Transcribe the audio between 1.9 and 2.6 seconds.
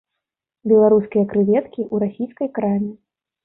ў расійскай